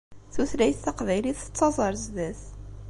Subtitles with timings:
[0.33, 2.41] Tutlayt taqbaylit tettaẓ ar zdat.